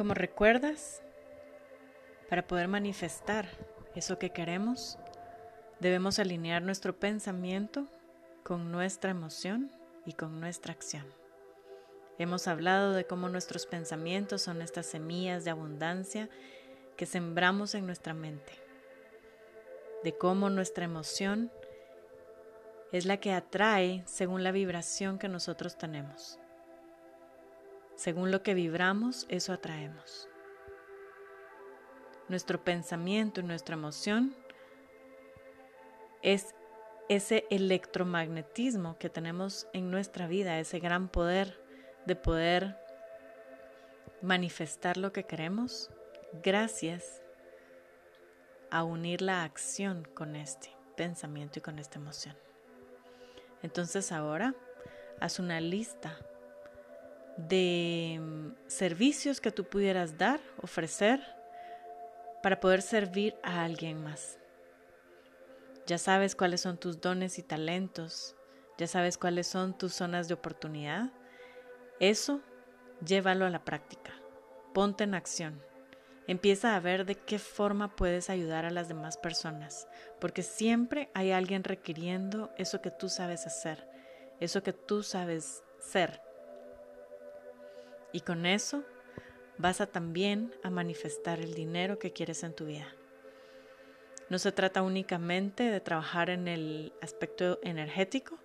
Como 0.00 0.14
recuerdas, 0.14 1.02
para 2.30 2.46
poder 2.46 2.68
manifestar 2.68 3.46
eso 3.94 4.18
que 4.18 4.30
queremos, 4.30 4.98
debemos 5.78 6.18
alinear 6.18 6.62
nuestro 6.62 6.98
pensamiento 6.98 7.86
con 8.42 8.72
nuestra 8.72 9.10
emoción 9.10 9.70
y 10.06 10.14
con 10.14 10.40
nuestra 10.40 10.72
acción. 10.72 11.04
Hemos 12.18 12.48
hablado 12.48 12.94
de 12.94 13.04
cómo 13.04 13.28
nuestros 13.28 13.66
pensamientos 13.66 14.40
son 14.40 14.62
estas 14.62 14.86
semillas 14.86 15.44
de 15.44 15.50
abundancia 15.50 16.30
que 16.96 17.04
sembramos 17.04 17.74
en 17.74 17.84
nuestra 17.84 18.14
mente, 18.14 18.54
de 20.02 20.16
cómo 20.16 20.48
nuestra 20.48 20.86
emoción 20.86 21.52
es 22.90 23.04
la 23.04 23.18
que 23.18 23.34
atrae 23.34 24.02
según 24.06 24.44
la 24.44 24.50
vibración 24.50 25.18
que 25.18 25.28
nosotros 25.28 25.76
tenemos. 25.76 26.38
Según 28.00 28.30
lo 28.30 28.42
que 28.42 28.54
vibramos, 28.54 29.26
eso 29.28 29.52
atraemos. 29.52 30.26
Nuestro 32.30 32.64
pensamiento 32.64 33.42
y 33.42 33.44
nuestra 33.44 33.74
emoción 33.74 34.34
es 36.22 36.54
ese 37.10 37.44
electromagnetismo 37.50 38.96
que 38.96 39.10
tenemos 39.10 39.68
en 39.74 39.90
nuestra 39.90 40.26
vida, 40.26 40.58
ese 40.58 40.78
gran 40.78 41.08
poder 41.08 41.62
de 42.06 42.16
poder 42.16 42.78
manifestar 44.22 44.96
lo 44.96 45.12
que 45.12 45.24
queremos 45.24 45.90
gracias 46.42 47.20
a 48.70 48.82
unir 48.82 49.20
la 49.20 49.44
acción 49.44 50.08
con 50.14 50.36
este 50.36 50.74
pensamiento 50.96 51.58
y 51.58 51.62
con 51.62 51.78
esta 51.78 51.98
emoción. 51.98 52.34
Entonces 53.62 54.10
ahora 54.10 54.54
haz 55.20 55.38
una 55.38 55.60
lista 55.60 56.18
de 57.36 58.18
mm, 58.20 58.68
servicios 58.68 59.40
que 59.40 59.50
tú 59.50 59.64
pudieras 59.64 60.18
dar, 60.18 60.40
ofrecer, 60.60 61.20
para 62.42 62.60
poder 62.60 62.82
servir 62.82 63.36
a 63.42 63.64
alguien 63.64 64.02
más. 64.02 64.38
Ya 65.86 65.98
sabes 65.98 66.36
cuáles 66.36 66.60
son 66.60 66.78
tus 66.78 67.00
dones 67.00 67.38
y 67.38 67.42
talentos, 67.42 68.36
ya 68.78 68.86
sabes 68.86 69.18
cuáles 69.18 69.46
son 69.46 69.76
tus 69.76 69.92
zonas 69.92 70.28
de 70.28 70.34
oportunidad. 70.34 71.10
Eso 71.98 72.40
llévalo 73.04 73.44
a 73.44 73.50
la 73.50 73.64
práctica, 73.64 74.12
ponte 74.72 75.04
en 75.04 75.14
acción. 75.14 75.62
Empieza 76.26 76.76
a 76.76 76.80
ver 76.80 77.06
de 77.06 77.16
qué 77.16 77.38
forma 77.38 77.96
puedes 77.96 78.30
ayudar 78.30 78.64
a 78.64 78.70
las 78.70 78.88
demás 78.88 79.16
personas, 79.16 79.88
porque 80.20 80.42
siempre 80.42 81.10
hay 81.12 81.32
alguien 81.32 81.64
requiriendo 81.64 82.52
eso 82.56 82.80
que 82.80 82.90
tú 82.90 83.08
sabes 83.08 83.46
hacer, 83.46 83.88
eso 84.38 84.62
que 84.62 84.72
tú 84.72 85.02
sabes 85.02 85.64
ser. 85.80 86.22
Y 88.12 88.20
con 88.20 88.46
eso 88.46 88.84
vas 89.58 89.80
a 89.80 89.86
también 89.86 90.54
a 90.62 90.70
manifestar 90.70 91.40
el 91.40 91.54
dinero 91.54 91.98
que 91.98 92.12
quieres 92.12 92.42
en 92.42 92.54
tu 92.54 92.66
vida. 92.66 92.88
No 94.28 94.38
se 94.38 94.52
trata 94.52 94.82
únicamente 94.82 95.64
de 95.64 95.80
trabajar 95.80 96.30
en 96.30 96.48
el 96.48 96.92
aspecto 97.02 97.58
energético, 97.62 98.38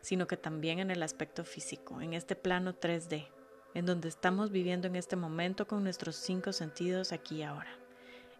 sino 0.00 0.26
que 0.26 0.36
también 0.36 0.78
en 0.80 0.90
el 0.90 1.02
aspecto 1.02 1.44
físico, 1.44 2.00
en 2.00 2.12
este 2.12 2.34
plano 2.34 2.74
3D, 2.74 3.28
en 3.74 3.86
donde 3.86 4.08
estamos 4.08 4.50
viviendo 4.50 4.88
en 4.88 4.96
este 4.96 5.16
momento 5.16 5.66
con 5.66 5.84
nuestros 5.84 6.16
cinco 6.16 6.52
sentidos 6.52 7.12
aquí 7.12 7.36
y 7.36 7.42
ahora. 7.42 7.70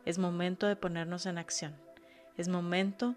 Es 0.04 0.18
momento 0.18 0.66
de 0.66 0.76
ponernos 0.76 1.26
en 1.26 1.38
acción. 1.38 1.76
Es 2.36 2.48
momento 2.48 3.14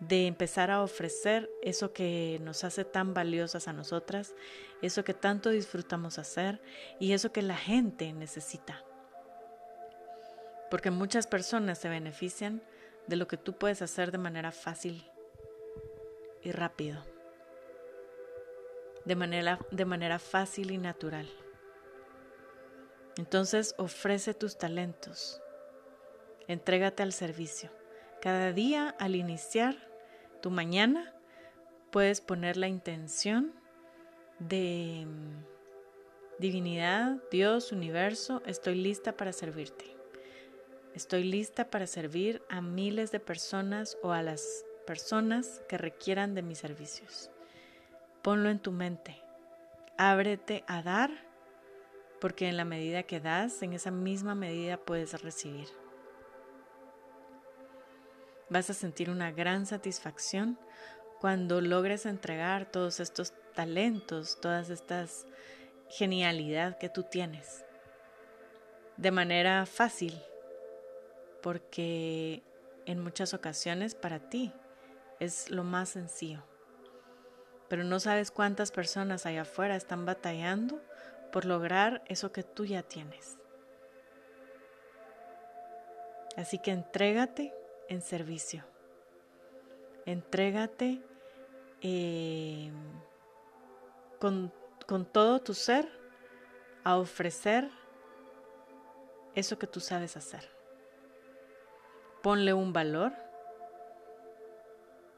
de 0.00 0.26
empezar 0.26 0.70
a 0.70 0.82
ofrecer 0.82 1.50
eso 1.62 1.92
que 1.92 2.38
nos 2.42 2.64
hace 2.64 2.84
tan 2.84 3.12
valiosas 3.12 3.68
a 3.68 3.74
nosotras, 3.74 4.34
eso 4.80 5.04
que 5.04 5.12
tanto 5.12 5.50
disfrutamos 5.50 6.18
hacer 6.18 6.60
y 6.98 7.12
eso 7.12 7.32
que 7.32 7.42
la 7.42 7.56
gente 7.56 8.12
necesita. 8.14 8.82
Porque 10.70 10.90
muchas 10.90 11.26
personas 11.26 11.78
se 11.78 11.90
benefician 11.90 12.62
de 13.06 13.16
lo 13.16 13.28
que 13.28 13.36
tú 13.36 13.58
puedes 13.58 13.82
hacer 13.82 14.10
de 14.10 14.18
manera 14.18 14.52
fácil 14.52 15.04
y 16.42 16.50
rápido, 16.52 17.04
de 19.04 19.16
manera, 19.16 19.58
de 19.70 19.84
manera 19.84 20.18
fácil 20.18 20.70
y 20.70 20.78
natural. 20.78 21.28
Entonces 23.18 23.74
ofrece 23.76 24.32
tus 24.32 24.56
talentos, 24.56 25.42
entrégate 26.46 27.02
al 27.02 27.12
servicio. 27.12 27.70
Cada 28.22 28.52
día 28.52 28.94
al 28.98 29.14
iniciar 29.14 29.89
tu 30.40 30.50
mañana 30.50 31.12
puedes 31.90 32.20
poner 32.20 32.56
la 32.56 32.68
intención 32.68 33.52
de 34.38 35.06
mm, 35.06 36.40
divinidad, 36.40 37.18
Dios, 37.30 37.72
universo, 37.72 38.42
estoy 38.46 38.74
lista 38.76 39.16
para 39.16 39.32
servirte. 39.32 39.84
Estoy 40.94 41.24
lista 41.24 41.70
para 41.70 41.86
servir 41.86 42.42
a 42.48 42.60
miles 42.60 43.12
de 43.12 43.20
personas 43.20 43.96
o 44.02 44.12
a 44.12 44.22
las 44.22 44.64
personas 44.86 45.62
que 45.68 45.78
requieran 45.78 46.34
de 46.34 46.42
mis 46.42 46.58
servicios. 46.58 47.30
Ponlo 48.22 48.50
en 48.50 48.58
tu 48.58 48.72
mente. 48.72 49.22
Ábrete 49.96 50.64
a 50.66 50.82
dar 50.82 51.10
porque 52.20 52.48
en 52.48 52.56
la 52.56 52.64
medida 52.64 53.04
que 53.04 53.20
das, 53.20 53.62
en 53.62 53.72
esa 53.72 53.90
misma 53.90 54.34
medida 54.34 54.76
puedes 54.78 55.22
recibir. 55.22 55.79
Vas 58.50 58.68
a 58.68 58.74
sentir 58.74 59.08
una 59.08 59.32
gran 59.32 59.64
satisfacción 59.64 60.58
cuando 61.20 61.60
logres 61.60 62.04
entregar 62.04 62.70
todos 62.70 63.00
estos 63.00 63.32
talentos, 63.54 64.40
todas 64.40 64.70
estas 64.70 65.26
genialidad 65.88 66.78
que 66.78 66.88
tú 66.88 67.02
tienes 67.02 67.64
de 69.00 69.10
manera 69.10 69.64
fácil, 69.64 70.20
porque 71.42 72.42
en 72.84 73.00
muchas 73.00 73.32
ocasiones 73.32 73.94
para 73.94 74.18
ti 74.18 74.52
es 75.20 75.50
lo 75.50 75.64
más 75.64 75.88
sencillo. 75.88 76.42
Pero 77.68 77.82
no 77.82 77.98
sabes 77.98 78.30
cuántas 78.30 78.70
personas 78.70 79.24
allá 79.24 79.42
afuera 79.42 79.74
están 79.74 80.04
batallando 80.04 80.82
por 81.32 81.46
lograr 81.46 82.02
eso 82.08 82.30
que 82.30 82.42
tú 82.42 82.66
ya 82.66 82.82
tienes. 82.82 83.38
Así 86.36 86.58
que 86.58 86.72
entrégate 86.72 87.54
en 87.90 88.00
servicio. 88.00 88.64
Entrégate 90.06 91.02
eh, 91.82 92.70
con, 94.18 94.50
con 94.86 95.04
todo 95.04 95.40
tu 95.40 95.52
ser 95.52 95.86
a 96.84 96.96
ofrecer 96.96 97.68
eso 99.34 99.58
que 99.58 99.66
tú 99.66 99.80
sabes 99.80 100.16
hacer. 100.16 100.48
Ponle 102.22 102.54
un 102.54 102.72
valor 102.72 103.12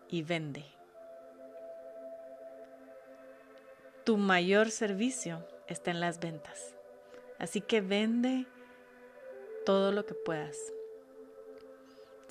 y 0.08 0.22
vende. 0.22 0.64
Tu 4.04 4.16
mayor 4.16 4.70
servicio 4.70 5.46
está 5.68 5.90
en 5.90 6.00
las 6.00 6.18
ventas. 6.20 6.74
Así 7.38 7.60
que 7.60 7.80
vende 7.80 8.46
todo 9.66 9.92
lo 9.92 10.06
que 10.06 10.14
puedas. 10.14 10.56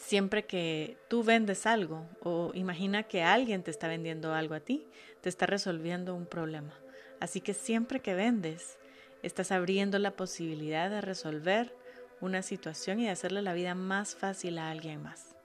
Siempre 0.02 0.46
que 0.46 0.98
tú 1.10 1.24
vendes 1.24 1.68
algo 1.68 2.10
o 2.22 2.52
imagina 2.56 3.04
que 3.04 3.22
alguien 3.22 3.62
te 3.62 3.70
está 3.70 3.88
vendiendo 3.88 4.34
algo 4.34 4.56
a 4.56 4.60
ti, 4.60 4.88
te 5.22 5.30
está 5.30 5.46
resolviendo 5.46 6.16
un 6.16 6.26
problema. 6.26 6.74
Así 7.20 7.40
que 7.40 7.54
siempre 7.54 8.02
que 8.02 8.16
vendes, 8.16 8.80
estás 9.22 9.52
abriendo 9.52 10.00
la 10.00 10.16
posibilidad 10.16 10.90
de 10.90 11.02
resolver 11.02 11.74
una 12.20 12.42
situación 12.42 13.00
y 13.00 13.06
de 13.06 13.12
hacerle 13.12 13.44
la 13.44 13.54
vida 13.54 13.76
más 13.76 14.16
fácil 14.16 14.58
a 14.58 14.72
alguien 14.72 15.04
más. 15.04 15.36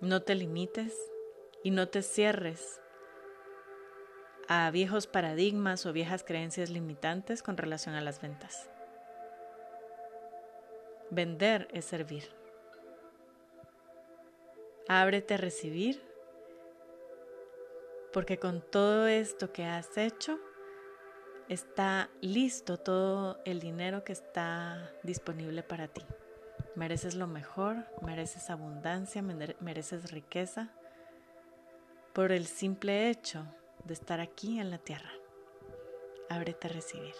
No 0.00 0.20
te 0.22 0.34
limites 0.34 0.94
y 1.62 1.70
no 1.70 1.88
te 1.88 2.02
cierres 2.02 2.80
a 4.48 4.68
viejos 4.72 5.06
paradigmas 5.06 5.86
o 5.86 5.92
viejas 5.92 6.24
creencias 6.24 6.70
limitantes 6.70 7.42
con 7.44 7.56
relación 7.56 7.94
a 7.94 8.00
las 8.00 8.20
ventas. 8.20 8.68
Vender 11.10 11.68
es 11.72 11.84
servir. 11.84 12.24
Ábrete 14.88 15.34
a 15.34 15.36
recibir 15.36 16.02
porque 18.12 18.38
con 18.38 18.62
todo 18.62 19.06
esto 19.06 19.52
que 19.52 19.64
has 19.64 19.98
hecho 19.98 20.38
está 21.48 22.08
listo 22.20 22.78
todo 22.78 23.40
el 23.44 23.60
dinero 23.60 24.04
que 24.04 24.12
está 24.12 24.90
disponible 25.02 25.62
para 25.62 25.88
ti. 25.88 26.02
Mereces 26.74 27.14
lo 27.14 27.26
mejor, 27.26 27.76
mereces 28.02 28.50
abundancia, 28.50 29.22
mereces 29.22 30.10
riqueza 30.10 30.70
por 32.12 32.32
el 32.32 32.46
simple 32.46 33.10
hecho 33.10 33.46
de 33.84 33.94
estar 33.94 34.20
aquí 34.20 34.58
en 34.58 34.70
la 34.70 34.78
tierra. 34.78 35.10
Ábrete 36.28 36.68
a 36.68 36.70
recibir. 36.70 37.14